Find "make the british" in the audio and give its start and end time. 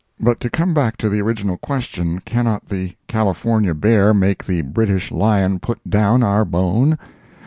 4.15-5.11